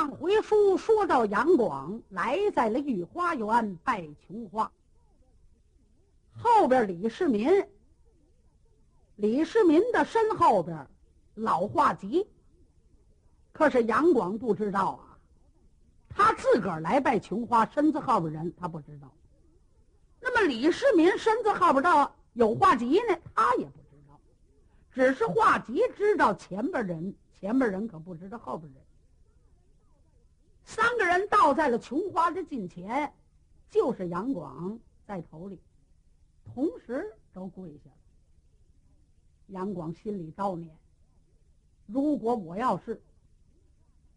[0.00, 4.72] 上回书说到杨广来在了御花园拜琼花，
[6.34, 7.50] 后边李世民，
[9.16, 10.86] 李世民的身后边
[11.34, 12.26] 老画吉。
[13.52, 15.18] 可是杨广不知道啊，
[16.08, 19.12] 他自个儿来拜琼花，身子后边人他不知道。
[20.18, 24.18] 那么李世民身子后边到有画吉呢，他也不知道，
[24.92, 28.82] 只是画吉知道前边人，前边人可不知道后边人。
[30.70, 33.12] 三个人倒在了琼花的近前，
[33.70, 35.58] 就是杨广在头里，
[36.44, 37.96] 同时都跪下了。
[39.48, 40.72] 杨广心里叨念：
[41.86, 43.02] 如果我要是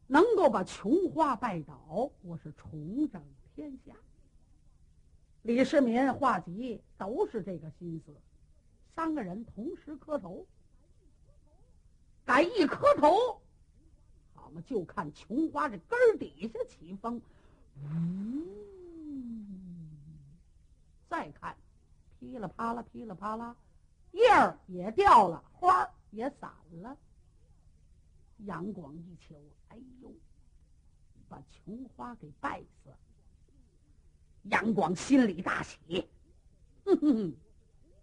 [0.06, 3.20] 能够把琼花拜倒，我是重整
[3.56, 3.92] 天下。
[5.42, 8.14] 李世民、华吉都是这个心思，
[8.96, 10.46] 三个人同时磕头，
[12.24, 13.42] 敢一磕头。
[14.46, 17.22] 我们就看琼花这根底下起风，
[17.82, 17.86] 呜！
[21.10, 21.56] 再看，
[22.20, 23.56] 噼里啪啦，噼里啪啦，
[24.12, 26.52] 叶儿也掉了，花儿也散
[26.82, 26.98] 了。
[28.46, 29.36] 杨广一瞧，
[29.70, 30.12] 哎呦，
[31.30, 32.98] 把琼花给败死了。
[34.44, 36.08] 杨广心里大喜，
[36.84, 37.34] 哼哼，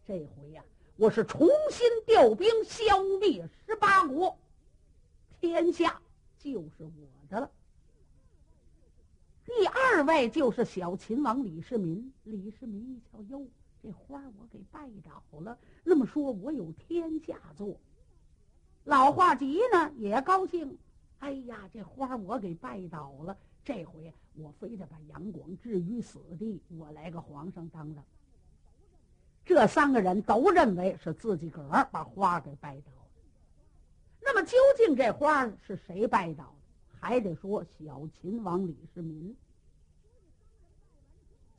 [0.06, 0.64] 这回呀，
[0.96, 4.38] 我是重新调兵，消灭十八国，
[5.40, 6.00] 天下。
[6.42, 7.50] 就是我的了。
[9.44, 12.10] 第二位就是小秦王李世民。
[12.24, 13.46] 李世民一瞧，哟，
[13.82, 15.58] 这花我给拜倒了。
[15.84, 17.76] 那么说，我有天下做。
[18.84, 20.78] 老化吉呢也高兴。
[21.18, 28.02] 哎呀，这花我给拜倒了，这回我非得把杨广置于死地，我来个皇上当当。
[29.44, 32.92] 这三个人都认为是自己个儿把花给拜倒。
[34.32, 36.50] 那么究竟这花是谁拜倒的？
[37.00, 39.34] 还得说小秦王李世民。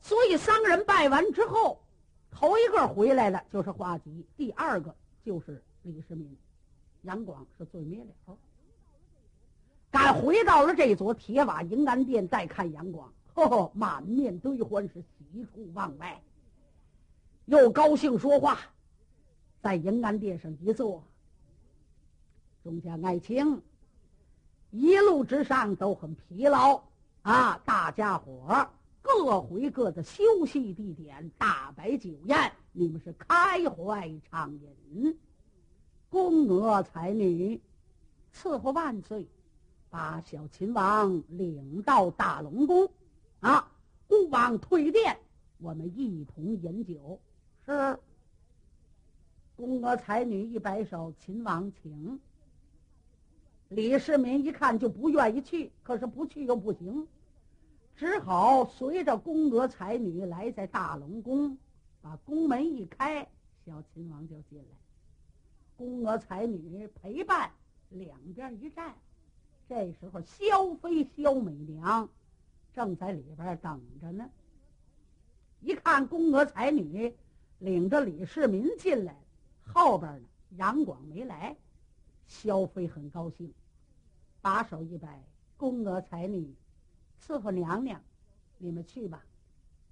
[0.00, 1.82] 所以三个人拜完之后，
[2.30, 6.34] 头一个回来了就是华吉，第二个就是李世民，
[7.02, 8.38] 杨广是最灭了。
[9.90, 16.22] 赶回到了这座铁瓦迎安殿，再看杨广，呵呵，满面堆欢，是喜出望外，
[17.44, 18.58] 又高兴说话，
[19.60, 21.04] 在银安殿上一坐。
[22.62, 23.60] 众家爱卿，
[24.70, 26.80] 一路之上都很疲劳
[27.22, 27.60] 啊！
[27.64, 34.52] 大家伙各回各的休息地点，大摆酒宴，你们是开怀畅
[34.92, 35.18] 饮。
[36.08, 37.60] 宫娥才女
[38.32, 39.26] 伺候万岁，
[39.90, 42.88] 把小秦王领到大龙宫
[43.40, 43.72] 啊！
[44.06, 45.18] 孤王退殿，
[45.58, 47.18] 我们一同饮酒。
[47.66, 47.98] 是。
[49.56, 52.20] 宫娥才女一摆手，秦王请。
[53.74, 57.08] 李世民一看就不愿意去，可是不去又不行，
[57.96, 61.56] 只好随着宫娥才女来，在大龙宫，
[62.02, 63.26] 把宫门一开，
[63.64, 64.64] 小秦王就进来。
[65.78, 67.50] 宫娥才女陪伴，
[67.88, 68.94] 两边一站。
[69.66, 72.10] 这时候，萧妃、萧美娘
[72.74, 74.28] 正在里边等着呢。
[75.60, 77.14] 一看宫娥才女
[77.58, 79.16] 领着李世民进来，
[79.62, 80.28] 后边呢
[80.58, 81.56] 杨广没来，
[82.26, 83.50] 萧妃很高兴。
[84.42, 85.24] 把手一摆，
[85.56, 86.52] 宫娥才女，
[87.24, 88.02] 伺候娘娘，
[88.58, 89.24] 你们去吧，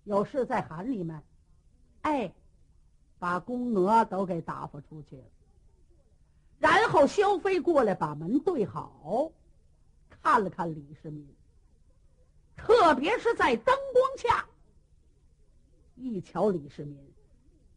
[0.05, 1.23] 有事再喊你们。
[2.03, 2.33] 哎，
[3.19, 5.25] 把宫娥都给打发出去了。
[6.59, 9.31] 然后萧妃过来把门对好，
[10.09, 11.27] 看了看李世民，
[12.57, 14.47] 特别是在灯光下，
[15.95, 16.99] 一瞧李世民，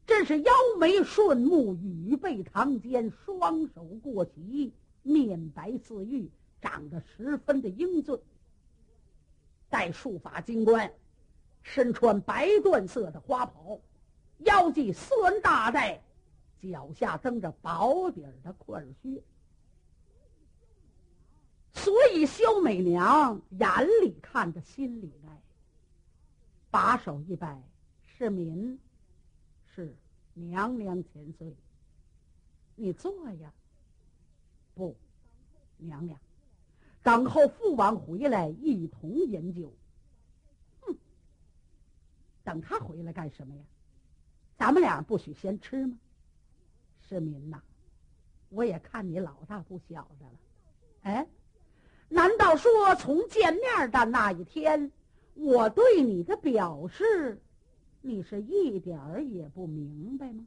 [0.08, 4.74] 真是腰眉顺目，羽背堂肩，双手过膝，
[5.04, 6.32] 面白似玉。
[6.64, 8.18] 长得十分的英俊，
[9.70, 10.90] 戴束发金冠，
[11.62, 13.82] 身穿白缎色的花袍，
[14.38, 16.02] 腰系丝纹大带，
[16.62, 19.22] 脚下蹬着薄底儿的阔靴。
[21.74, 23.68] 所以萧美娘眼
[24.02, 25.42] 里看着心里爱，
[26.72, 27.62] 把手一摆，
[28.06, 28.80] 是民，
[29.66, 29.94] 是
[30.34, 31.54] 娘娘千岁，
[32.76, 33.52] 你坐呀。
[34.74, 34.96] 不，
[35.78, 36.18] 娘娘。
[37.04, 39.72] 等候父王回来，一同饮酒。
[40.82, 40.96] 哼，
[42.44, 43.62] 等他回来干什么呀？
[44.58, 45.98] 咱们俩不许先吃吗？
[47.02, 47.62] 世民呐，
[48.50, 50.32] 我也看你老大不小的了。
[51.02, 51.28] 哎，
[52.08, 54.90] 难道说从见面的那一天，
[55.34, 57.42] 我对你的表示，
[58.00, 60.46] 你是一点儿也不明白吗？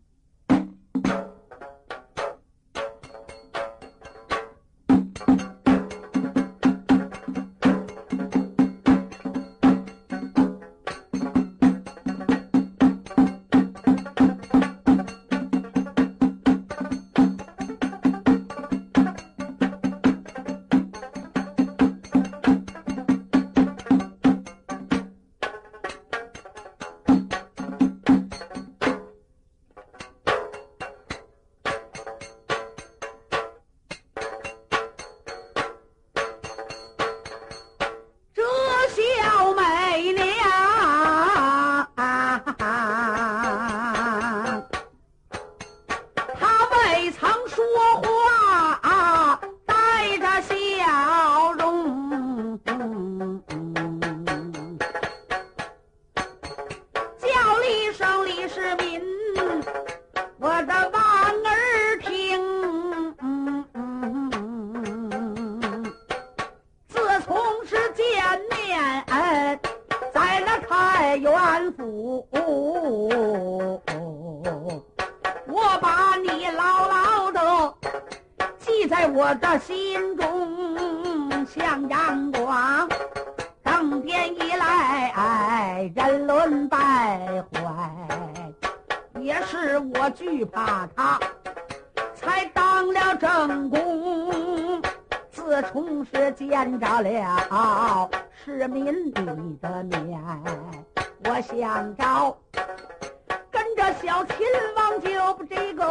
[103.50, 104.36] 跟着小秦
[104.76, 105.84] 王就把这个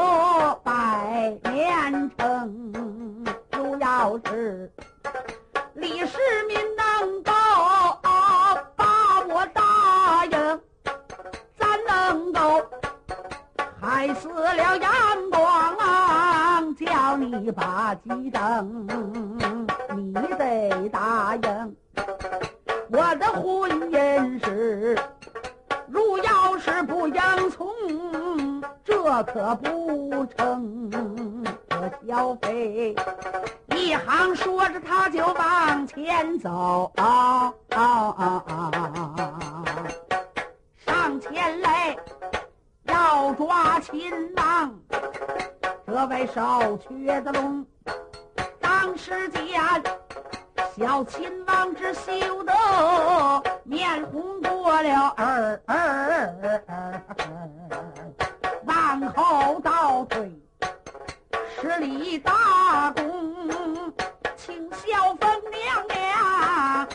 [0.63, 2.73] 百年成。
[3.51, 4.71] 如要是
[5.73, 6.17] 李世
[6.47, 7.31] 民能够
[8.75, 10.61] 把我答应，
[11.57, 12.63] 咱能够
[13.81, 15.77] 害死了杨广，
[16.75, 18.87] 叫你把鸡等。
[19.95, 21.75] 你得答应
[22.89, 24.97] 我的婚姻事，
[26.65, 30.91] 如要是不应从，这可不成。
[31.69, 32.95] 我小飞
[33.67, 37.83] 一行说着，他就往前走，啊啊
[38.17, 38.43] 啊
[40.77, 41.95] 上前来
[42.85, 44.73] 要抓秦王，
[45.85, 47.63] 这位少缺的龙。
[48.59, 49.61] 当时间，
[50.77, 52.51] 小秦王只羞得
[53.63, 55.61] 面红过了耳，
[58.65, 60.29] 往后倒退
[61.61, 63.49] 十里大功，
[64.35, 66.87] 请小凤娘娘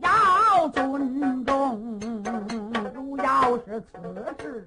[0.00, 2.00] 要尊重。
[2.92, 4.66] 如要是此事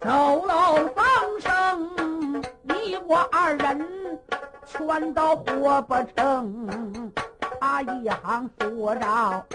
[0.00, 3.84] 走漏风声，你我二人。
[4.70, 7.10] 全都活不成，
[7.60, 9.46] 他一行说着，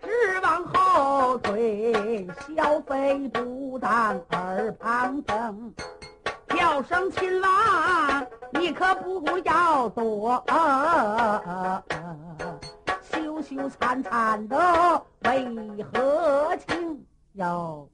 [0.00, 5.74] 直往后退，小飞不当耳旁风，
[6.48, 10.44] 叫声秦王，你可不要躲，
[13.02, 14.56] 羞羞惨惨的
[15.24, 17.04] 为何情？
[17.32, 17.88] 哟，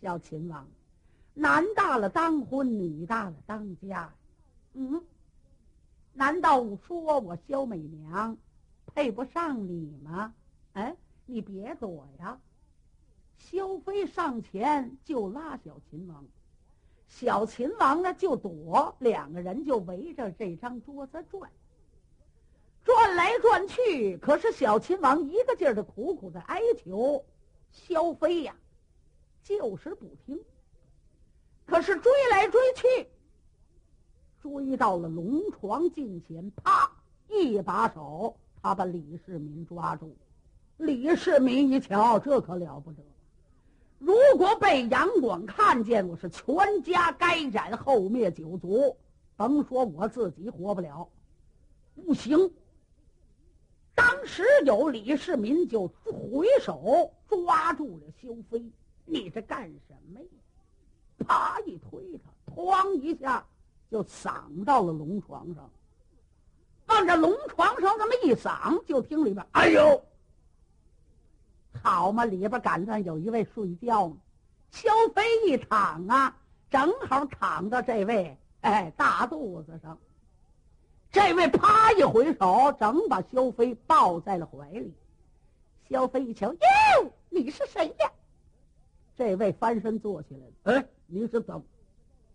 [0.00, 0.66] 小秦王，
[1.34, 4.08] 男大了当婚，女大了当嫁，
[4.74, 5.02] 嗯。
[6.14, 8.36] 难道说我萧美娘
[8.94, 10.34] 配不上你吗？
[10.74, 10.96] 哎，
[11.26, 12.38] 你别躲呀！
[13.38, 16.24] 萧飞上前就拉小秦王，
[17.08, 21.50] 小秦王呢就躲，两个人就围着这张桌子转，
[22.84, 24.16] 转来转去。
[24.18, 27.24] 可是小秦王一个劲儿的苦苦的哀求，
[27.70, 28.54] 萧飞呀，
[29.42, 30.38] 就是不听。
[31.66, 33.08] 可是追来追去。
[34.40, 36.90] 追到了龙床近前，啪！
[37.28, 40.16] 一把手，他把李世民抓住。
[40.76, 43.02] 李世民一瞧，这可了不得！
[43.98, 48.96] 如果被杨广看见，我是全家该斩，后灭九族。
[49.36, 51.08] 甭说我自己活不了，
[51.94, 52.52] 不行。
[53.94, 58.64] 当时有李世民就回手抓住了修飞，
[59.04, 60.26] 你这干什么呀？
[61.18, 61.60] 啪！
[61.66, 63.44] 一推他，哐一下。
[63.90, 65.70] 就搡到了龙床上，
[66.92, 70.02] 往这龙床上这么一搡，就听里边“哎呦，
[71.82, 74.16] 好嘛！”里边赶上有一位睡觉呢，
[74.70, 76.36] 萧飞一躺啊，
[76.70, 79.98] 正好躺到这位哎大肚子上。
[81.10, 84.94] 这位啪一回手，整把萧飞抱在了怀里。
[85.88, 86.58] 萧飞一瞧，哟，
[87.30, 88.12] 你是谁呀？
[89.16, 90.78] 这位翻身坐起来了。
[90.78, 91.62] 哎，你是怎么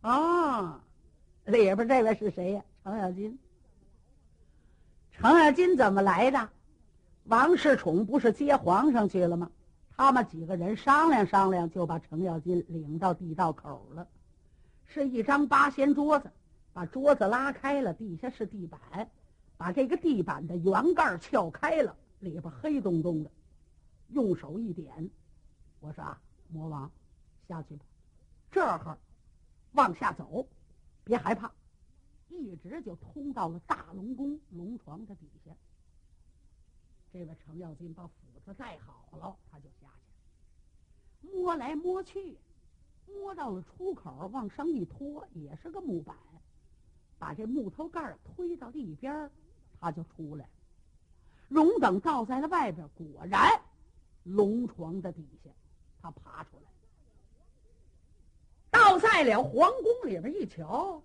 [0.02, 0.80] 啊？
[1.46, 2.64] 里边这位是谁呀？
[2.84, 3.38] 程咬金。
[5.20, 6.50] 程咬金怎么来的？
[7.24, 9.50] 王世宠不是接皇上去了吗？
[9.96, 14.08] 他们几个人商量商量，就把程咬金领到地道口了。
[14.86, 16.32] 是一张八仙桌子，
[16.72, 19.10] 把桌子拉开了，底下是地板，
[19.58, 23.32] 把这个地板的圆盖撬开了，里边黑洞洞的。
[24.10, 25.10] 用手一点，
[25.80, 26.92] 我说啊，魔王，
[27.50, 27.84] 下去吧，
[28.52, 28.98] 这儿
[29.72, 30.48] 往下走。
[31.04, 31.52] 别害怕，
[32.30, 35.52] 一直就通到了大龙宫龙床的底下。
[37.12, 38.14] 这位程咬金把斧
[38.46, 39.88] 子带好了，他就下
[41.22, 42.38] 去，摸来摸去，
[43.08, 46.16] 摸到了出口，往上一拖，也是个木板，
[47.18, 49.32] 把这木头盖推到一边，
[49.80, 50.48] 他就出来。
[51.48, 53.62] 龙等照在了外边，果然
[54.24, 55.50] 龙床的底下，
[56.02, 56.64] 他爬出来。
[58.70, 61.02] 到在了皇宫里边一瞧，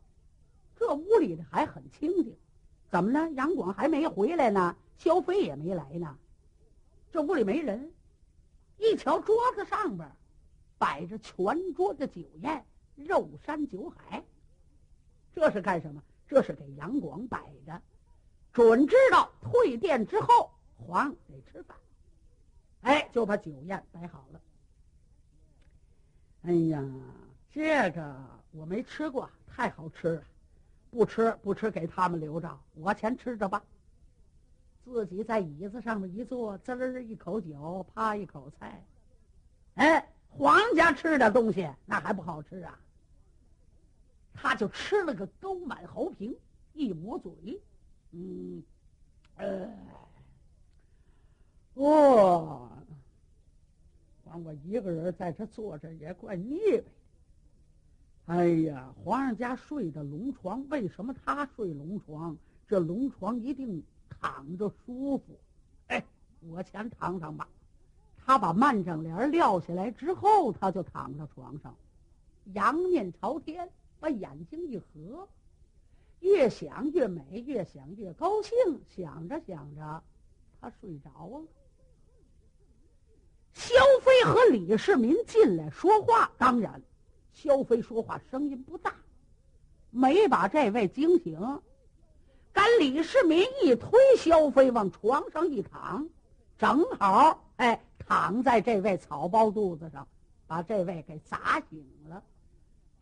[0.83, 2.37] 这屋里的还很清静，
[2.91, 3.31] 怎么呢？
[3.37, 6.19] 杨广还没回来呢，萧飞也没来呢，
[7.13, 7.93] 这屋里没人，
[8.79, 10.11] 一瞧桌子上边
[10.79, 14.25] 摆着全桌的酒宴，肉山酒海，
[15.33, 16.03] 这是干什么？
[16.27, 17.81] 这是给杨广摆的，
[18.53, 21.77] 准知道退殿之后皇得吃饭，
[22.81, 24.41] 哎，就把酒宴摆好了。
[26.43, 26.85] 哎呀，
[27.53, 28.17] 这个
[28.51, 30.25] 我没吃过，太好吃了，
[30.93, 33.65] 不吃不吃，给他们留着，我先吃着吧。
[34.85, 38.85] 自己在椅子上面一坐，滋儿一口酒，啪一口菜，
[39.77, 42.79] 哎，皇家吃的东西那还不好吃啊？
[44.35, 46.37] 他就吃了个勾满喉瓶，
[46.75, 47.59] 一抹嘴，
[48.11, 48.63] 嗯，
[49.37, 49.71] 呃，
[51.73, 52.69] 哦，
[54.25, 56.83] 光我一个人在这坐着也怪腻歪。
[58.27, 62.37] 哎呀，皇上家睡的龙床，为什么他睡龙床？
[62.69, 65.39] 这龙床一定躺着舒服。
[65.89, 66.05] 哎，
[66.41, 67.49] 我先躺躺吧。
[68.25, 71.75] 他把幔帐帘撂下来之后，他就躺到床上，
[72.55, 73.69] 仰面朝天。
[74.01, 75.29] 把眼睛一合，
[76.19, 78.53] 越想越美，越想越高兴。
[78.89, 80.03] 想着想着，
[80.61, 81.41] 他睡着了。
[83.53, 86.83] 萧飞和李世民进来说话，当然，
[87.33, 88.95] 萧飞说话声音不大，
[89.91, 91.61] 没把这位惊醒。
[92.53, 96.09] 赶李世民一推萧飞往床上一躺，
[96.59, 100.07] 正好哎躺在这位草包肚子上，
[100.47, 102.23] 把这位给砸醒了。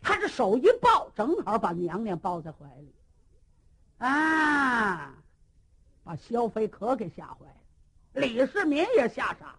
[0.00, 2.94] 他这手一抱，正好把娘娘抱在怀里，
[3.98, 5.14] 啊，
[6.04, 7.56] 把萧飞可给吓坏了。
[8.14, 9.58] 李世民也吓傻了。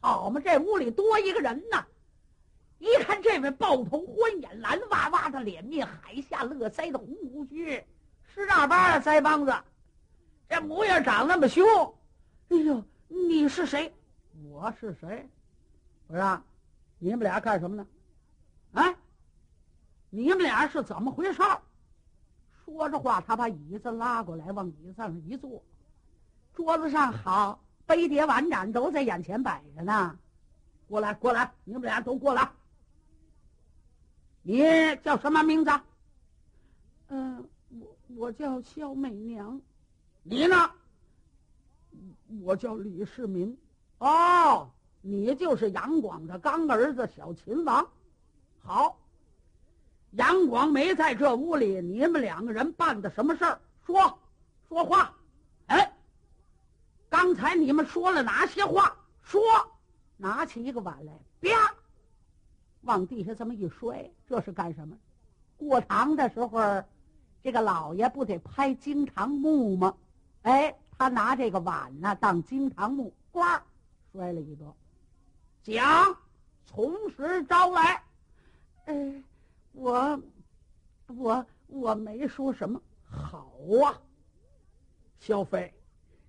[0.00, 1.86] 好嘛，这屋里多一个人呐！
[2.84, 7.82] 一看这位豹头欢眼、蓝哇哇的脸面、海下乐腮的红胡须，
[8.26, 9.54] 十大八的腮帮子，
[10.50, 11.64] 这模样长那么凶。
[12.50, 13.90] 哎呦，你是谁？
[14.50, 15.26] 我是谁？
[16.08, 16.42] 我说，
[16.98, 17.86] 你们俩干什么呢？
[18.74, 18.94] 啊？
[20.10, 21.42] 你们俩是怎么回事？
[22.66, 25.62] 说着话，他把椅子拉过来，往椅子上一坐。
[26.52, 30.18] 桌子上好杯碟碗盏都在眼前摆着呢。
[30.86, 32.46] 过来，过来，你们俩都过来。
[34.46, 34.62] 你
[35.02, 35.70] 叫什么名字？
[37.08, 37.48] 嗯，
[37.80, 39.60] 我我叫肖美娘。
[40.22, 40.70] 你呢？
[42.42, 43.56] 我叫李世民。
[43.98, 44.70] 哦，
[45.00, 47.88] 你就是杨广的干儿子小秦王。
[48.62, 49.00] 好。
[50.10, 53.58] 杨广没在这屋里，你们两个人办的什么事儿？
[53.84, 54.18] 说，
[54.68, 55.12] 说话。
[55.66, 55.96] 哎，
[57.08, 58.96] 刚才你们说了哪些话？
[59.22, 59.40] 说，
[60.16, 61.73] 拿起一个碗来，啪，
[62.84, 64.96] 往地下这么一摔，这是干什么？
[65.56, 66.82] 过堂的时候，
[67.42, 69.96] 这个老爷不得拍惊堂木吗？
[70.42, 73.40] 哎，他拿这个碗呢当惊堂木，呱，
[74.12, 74.74] 摔了一个。
[75.62, 76.16] 讲，
[76.66, 78.02] 从实招来。
[78.86, 79.22] 哎。
[79.76, 80.22] 我，
[81.08, 82.80] 我我没说什么。
[83.10, 83.50] 好
[83.84, 84.00] 啊，
[85.18, 85.74] 萧飞，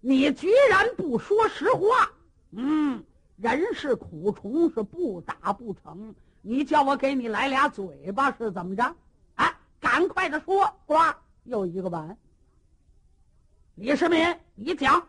[0.01, 2.11] 你居然不说实话。
[2.49, 3.03] 嗯，
[3.37, 6.15] 人是苦虫，是不打不成。
[6.47, 8.95] 你叫我给你来俩嘴巴是怎么着？
[9.33, 10.71] 哎，赶快的说！
[10.85, 10.93] 呱，
[11.43, 12.15] 又一个碗。
[13.73, 14.23] 李世民，
[14.53, 15.07] 你讲，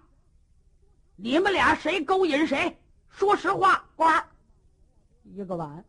[1.14, 2.75] 你们俩谁勾引谁？
[3.11, 3.85] 说实话！
[3.97, 4.05] 呱，
[5.25, 5.85] 一个碗。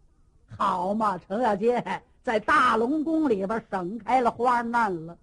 [0.58, 1.82] 好嘛，程咬金。
[2.24, 5.18] 在大龙宫里边省开了花难了。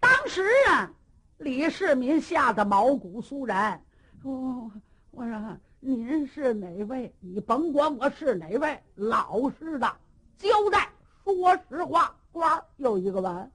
[0.00, 0.90] 当时啊，
[1.36, 3.78] 李世民吓得毛骨悚然。
[4.22, 4.70] 哦，
[5.10, 7.12] 我说您是哪位？
[7.18, 9.96] 你甭管我是哪位，老实的
[10.38, 10.88] 交代，
[11.24, 12.16] 说实话。
[12.30, 13.50] 官又一个完。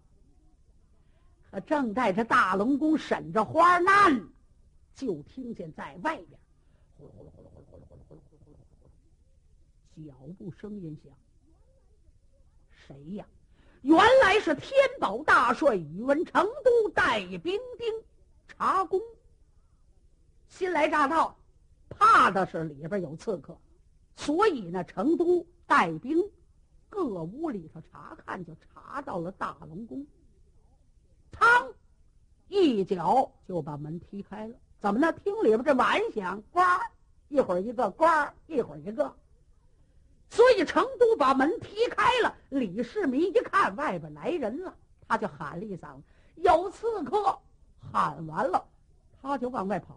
[1.49, 4.27] 可正在这大龙宫审着花难，
[4.93, 6.39] 就听见在外边
[6.97, 8.57] 呼噜呼噜呼噜呼噜呼噜呼噜呼噜呼噜
[9.95, 10.05] 呼噜。
[10.05, 11.13] 脚步声音响，
[12.69, 13.25] 谁呀？
[13.83, 17.93] 原来是天宝大帅宇文成都带兵丁
[18.49, 18.99] 查公。
[20.49, 21.37] 新来乍到，
[21.89, 23.57] 怕的是里边有刺客，
[24.15, 26.23] 所以呢，成都带兵
[26.89, 30.05] 各屋里头查看，就查到了大龙宫。
[31.31, 31.73] 嘡，
[32.47, 34.55] 一脚就把门踢开了。
[34.79, 35.11] 怎么呢？
[35.11, 36.61] 听里边这碗响，呱，
[37.29, 38.05] 一会儿一个，呱，
[38.47, 39.13] 一会儿一个。
[40.29, 44.75] 所以成都把门踢开了，李世民一看外边来人了，
[45.07, 46.03] 他就喊了一嗓子
[46.35, 47.39] ：“有刺客！”
[47.91, 48.63] 喊完了，
[49.21, 49.95] 他就往外跑。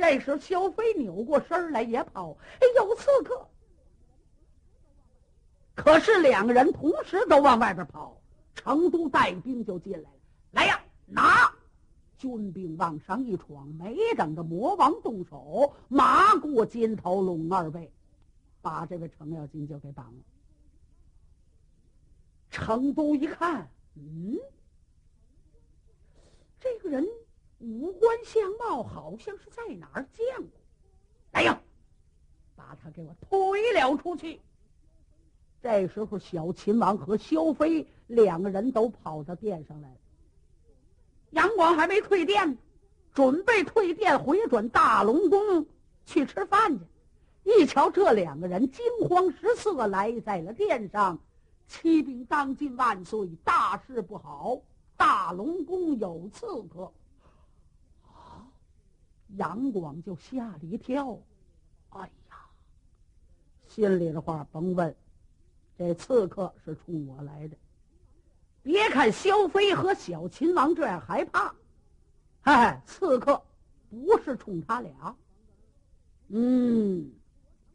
[0.00, 3.46] 这时候萧飞扭过身来也跑：“哎，有刺客！”
[5.76, 8.18] 可是两个人同时都往外边跑，
[8.54, 10.16] 成都带兵就进来了。
[10.52, 11.52] 来呀，拿！
[12.16, 17.92] 军兵往上一闯，没等着魔王动手，马过肩头，拢二位，
[18.62, 20.22] 把这位程咬金就给绑了。
[22.50, 24.38] 成都一看，嗯，
[26.58, 27.06] 这个人
[27.60, 30.48] 五官相貌好像是在哪儿见过。
[31.32, 31.60] 哎呀，
[32.56, 34.40] 把他给我推了出去。
[35.62, 39.96] 这时候，小秦王和萧飞两个人都跑到殿上来了。
[41.30, 42.56] 杨广还没退殿，
[43.12, 45.66] 准备退殿回转大龙宫
[46.06, 46.84] 去吃饭去。
[47.44, 51.18] 一瞧这两个人惊慌失色来在了殿上。
[51.68, 54.58] 启禀当今万岁，大事不好！
[54.96, 56.90] 大龙宫有刺客。
[59.36, 61.18] 杨广就吓了一跳，
[61.90, 62.36] 哎呀，
[63.66, 64.94] 心里的话甭问，
[65.78, 67.56] 这刺客是冲我来的。
[68.62, 71.54] 别看萧妃和小秦王这样害怕，
[72.42, 73.42] 哎，刺客
[73.88, 75.16] 不是冲他俩。
[76.28, 77.10] 嗯，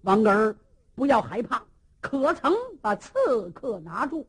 [0.02, 0.56] 王儿
[0.94, 1.64] 不要害怕。
[2.02, 4.28] 可曾把刺客拿住？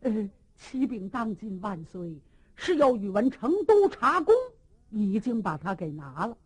[0.00, 2.18] 呃，启禀当今万岁，
[2.54, 4.34] 是要宇文成都察宫
[4.88, 6.38] 已经把他给拿了。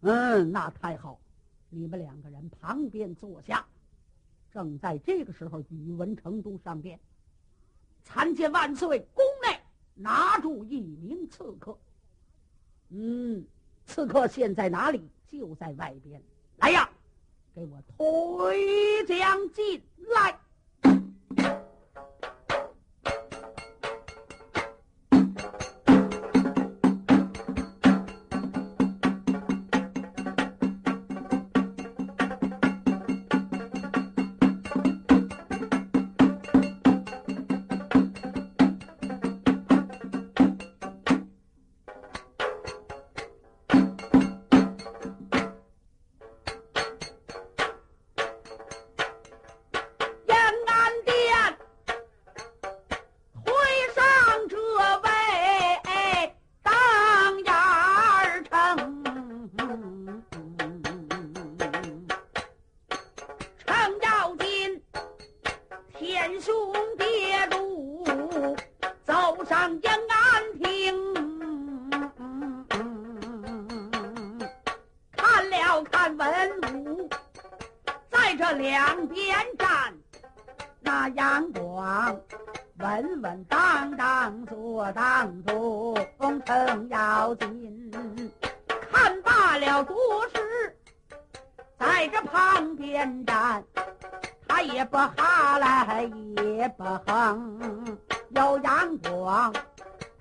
[0.00, 1.20] 嗯，那太好，
[1.68, 3.66] 你们两个人旁边坐下。
[4.50, 6.98] 正在这个时候，宇文成都上殿，
[8.02, 9.60] 参见万岁，宫内
[9.94, 11.78] 拿住一名刺客。
[12.88, 13.44] 嗯，
[13.86, 15.08] 刺客现在哪里？
[15.28, 16.20] 就在外边。
[16.56, 16.90] 来呀！
[17.54, 19.82] 给我推将进
[20.14, 20.39] 来。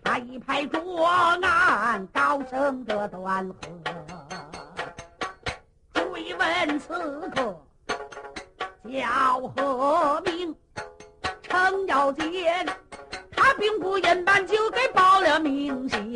[0.04, 3.54] 他一拍桌案，高声的断喝，
[5.94, 7.56] 追问刺客
[8.92, 10.56] 叫何名？
[11.44, 12.32] 程咬金，
[13.32, 16.14] 他并不隐瞒，就给报了名姓。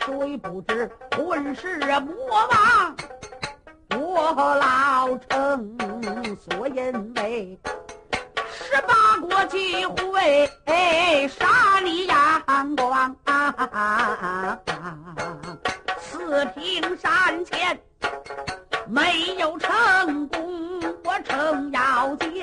[0.00, 2.96] 谁不知混世魔王
[3.98, 5.76] 我老成
[6.38, 7.58] 所因为？
[9.22, 10.50] 我几会
[11.28, 13.16] 杀你阳光，
[15.98, 17.78] 四平山前
[18.88, 22.42] 没有成功，我程咬金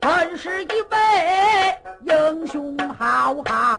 [0.00, 3.78] 本是一位英雄好汉，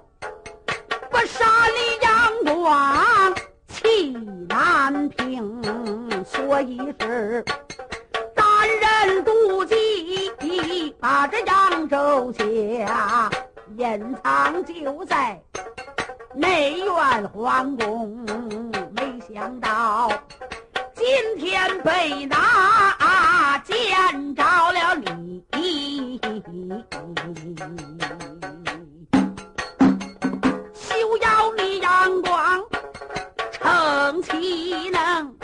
[1.11, 3.35] 不杀你阳光，
[3.67, 4.11] 气
[4.47, 7.43] 难平，所以是。
[9.05, 13.29] 真妒忌，把这扬州家
[13.77, 15.39] 隐藏就在
[16.33, 18.25] 内院皇宫，
[18.95, 20.11] 没想到
[20.95, 21.05] 今
[21.37, 25.43] 天被那见着了你。
[30.73, 32.63] 休要你阳光，
[33.51, 35.35] 逞奇能，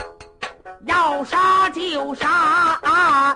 [0.86, 2.28] 要杀就杀
[2.82, 3.33] 啊。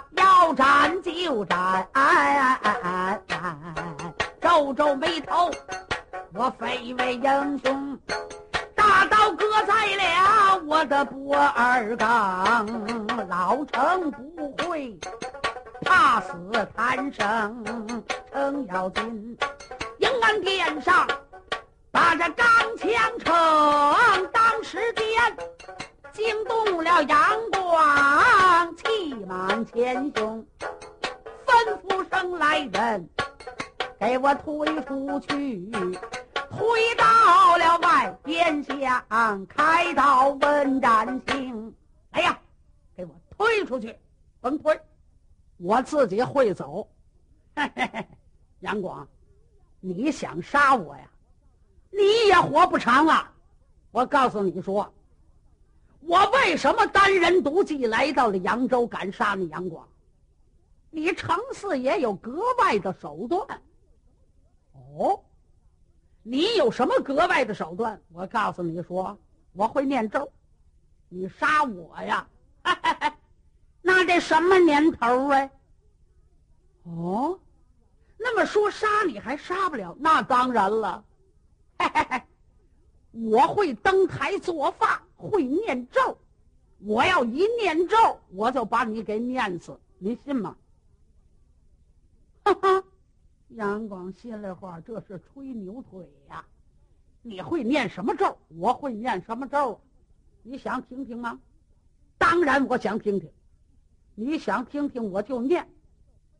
[0.48, 5.52] 要斩就斩，哎哎哎哎哎、皱皱眉头，
[6.34, 8.00] 我非为英雄，
[8.74, 14.98] 大刀割在了我的脖儿梗，老成不会
[15.82, 16.34] 怕死
[16.74, 17.66] 贪生，
[18.32, 19.38] 程咬金
[19.98, 21.06] 迎安殿上，
[21.92, 25.57] 把这钢枪逞，当时间。
[26.18, 30.44] 惊动了杨广，气满前胸，
[31.46, 33.08] 吩咐声来人，
[34.00, 41.72] 给我推出去，推到了外边厢，开刀问斩情。
[42.10, 42.40] 哎呀，
[42.96, 43.96] 给我推出去，
[44.42, 44.76] 甭推，
[45.58, 46.90] 我自己会走。
[48.62, 49.08] 杨广，
[49.80, 51.04] 你想杀我呀？
[51.92, 53.30] 你也活不长了。
[53.92, 54.92] 我告诉你说。
[56.08, 59.86] 我为什么单人独骑来到了扬州，敢杀你杨广？
[60.90, 63.46] 你程四爷有格外的手段。
[64.72, 65.22] 哦，
[66.24, 68.02] 你有什么格外的手段？
[68.14, 69.18] 我告诉你说，
[69.52, 70.32] 我会念咒。
[71.10, 72.26] 你杀我呀？
[73.82, 75.50] 那得什么年头啊？
[76.84, 77.38] 哦，
[78.18, 79.94] 那么说杀你还杀不了？
[80.00, 81.04] 那当然了。
[81.80, 82.22] 嘿嘿嘿，
[83.12, 86.18] 我会登台做法，会念咒。
[86.80, 87.96] 我要一念咒，
[88.30, 90.56] 我就把你给念死，你信吗？
[92.46, 92.84] 哈哈，
[93.50, 96.46] 杨广心里话，这是吹牛腿呀！
[97.24, 98.38] 你会念什么咒？
[98.48, 99.82] 我会念什么咒？
[100.44, 101.40] 你想听听吗？
[102.18, 103.30] 当然，我想听听。
[104.16, 105.68] 你想听听，我就念。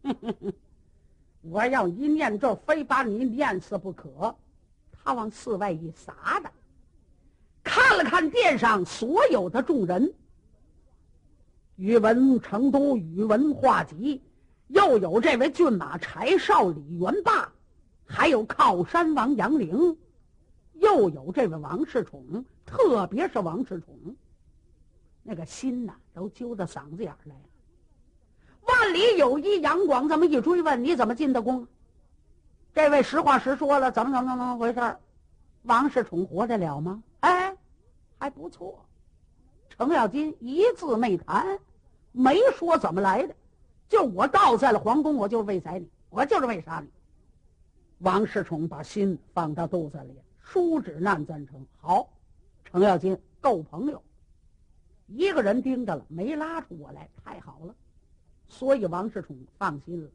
[1.42, 4.36] 我要一念咒，非把你念死不可。
[4.92, 6.52] 他往寺外一撒的，
[7.98, 10.14] 看了看殿上所有的众人，
[11.78, 14.22] 宇文成都、宇文化及，
[14.68, 17.52] 又有这位骏马柴少李元霸，
[18.06, 19.98] 还有靠山王杨凌，
[20.76, 24.16] 又有这位王世充，特别是王世充，
[25.24, 27.36] 那个心呐都揪到嗓子眼来。
[28.68, 31.66] 万里有一杨广这么一追问，你怎么进的宫？
[32.76, 34.98] 这位实话实说了，怎么怎么怎么回事？
[35.64, 37.02] 王世充活得了吗？
[37.22, 37.58] 哎，
[38.18, 38.86] 还不错。
[39.70, 41.60] 程咬金一字没谈，
[42.12, 43.36] 没说怎么来的，
[43.88, 46.90] 就我到在了皇宫，我就是为宰你，我就是为杀你。
[48.00, 51.66] 王世充把心放到肚子里，书指难赞成。
[51.78, 52.10] 好，
[52.64, 54.02] 程咬金够朋友，
[55.08, 57.76] 一个人盯着了，没拉出我来，太好了。
[58.48, 60.10] 所以王世充放心了。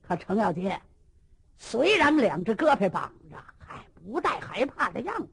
[0.00, 0.70] 可程咬金。
[1.58, 5.28] 虽然两只胳膊绑着，还不带害怕的样子。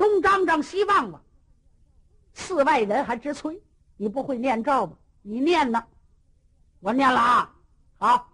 [0.00, 1.22] 东张张西望望，
[2.32, 3.62] 寺外人还直催
[3.98, 4.96] ：“你不会念咒吧？
[5.20, 5.86] 你念呢？
[6.78, 7.54] 我念了啊！
[7.98, 8.32] 好，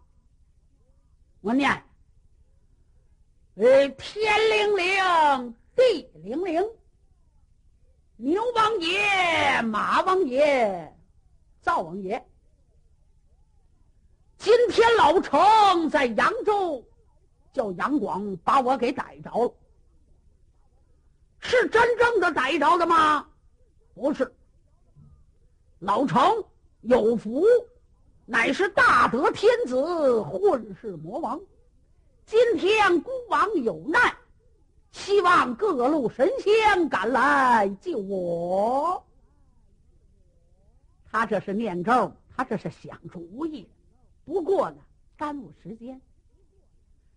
[1.41, 1.69] 我念。
[3.57, 6.65] 呃，天灵灵，地灵灵，
[8.15, 10.97] 牛王爷、马王爷、
[11.63, 12.25] 灶王爷。”
[14.39, 16.87] 今天老程在扬州，
[17.53, 19.53] 叫杨广把我给逮着了。
[21.47, 23.27] 是真正的逮着的吗？
[23.95, 24.35] 不是。
[25.79, 26.21] 老程
[26.81, 27.47] 有福，
[28.25, 31.41] 乃是大德天子，混世魔王。
[32.25, 34.13] 今天孤王有难，
[34.91, 39.07] 希望各路神仙赶来救我。
[41.13, 43.69] 他这是念咒，他这是想主意。
[44.25, 44.79] 不过呢，
[45.17, 46.01] 耽误时间。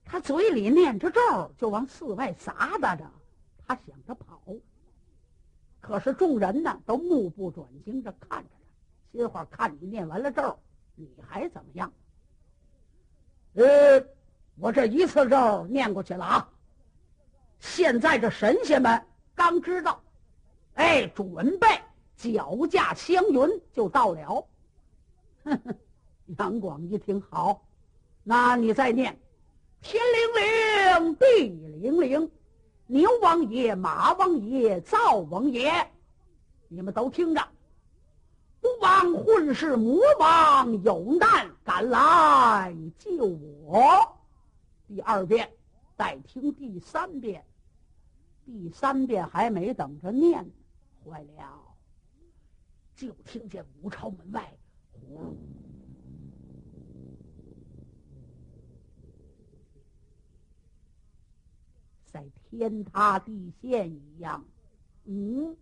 [0.06, 1.20] 他嘴里念着咒，
[1.58, 3.10] 就往寺外撒达着。
[3.70, 4.42] 他想着跑，
[5.80, 10.58] 可是众人呢都目不转睛着看着他，心话：看你念完了咒，
[10.96, 11.94] 你还怎么样？
[13.54, 14.04] 呃，
[14.56, 16.50] 我这一次咒念过去了啊。
[17.60, 19.06] 现在这神仙们
[19.36, 20.02] 刚知道，
[20.74, 21.68] 哎，准备
[22.16, 24.48] 脚驾祥云就到了。
[25.44, 25.76] 哼哼。
[26.40, 27.64] 杨广一听，好，
[28.24, 29.16] 那你再念：
[29.80, 32.32] 天灵灵，地灵灵，
[32.92, 35.72] 牛王爷、马王爷、灶王爷，
[36.68, 37.48] 你们都听着。
[38.60, 43.26] 不枉混世魔王有难赶来救
[43.64, 44.18] 我。
[44.88, 45.48] 第二遍，
[45.96, 47.46] 再听第三遍。
[48.44, 50.44] 第三遍还没等着念，
[51.06, 51.62] 坏了，
[52.96, 54.52] 就听见武朝门外，
[54.94, 55.38] 呼。
[62.12, 64.44] 在天塌地陷一样，
[65.06, 65.56] 嗯，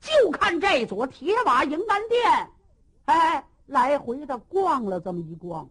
[0.00, 2.50] 就看这座铁瓦迎安殿，
[3.04, 5.68] 哎，来回的逛了这么一逛，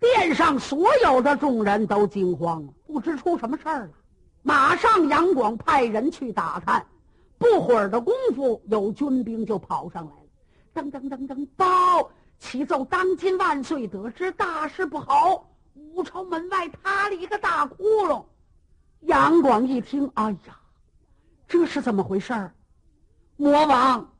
[0.00, 3.90] 殿上所有的众人都惊慌，不知出什么事儿了。
[4.42, 6.86] 马上杨广派人去打探，
[7.38, 18.24] 不会儿的功夫，有军兵就跑上来了，噔噔噔噔报，启奏当今万岁，得知大事不好，武朝门外塌了一个大窟窿。
[19.06, 20.58] 杨广一听，哎呀，
[21.46, 22.54] 这是怎么回事儿？
[23.36, 24.10] 魔王，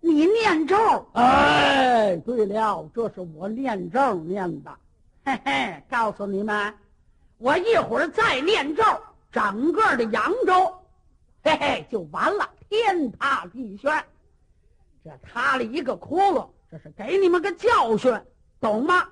[0.00, 0.76] 你念咒？
[1.12, 4.74] 哎，对了，这是我念咒念的。
[5.24, 6.74] 嘿嘿，告诉你们，
[7.38, 8.82] 我一会儿再念咒，
[9.30, 10.74] 整个的扬州，
[11.42, 13.92] 嘿嘿，就完了，天塌地陷。
[15.04, 18.18] 这塌了一个窟窿，这是给你们个教训，
[18.60, 19.06] 懂吗？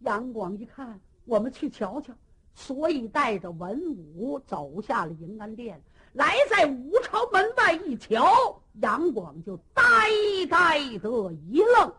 [0.00, 2.14] 杨广一看，我们去瞧瞧，
[2.54, 3.80] 所以带着文
[4.14, 5.80] 武走下了迎安殿，
[6.12, 9.82] 来在武朝门外一瞧，杨广就呆
[10.48, 11.92] 呆的一愣。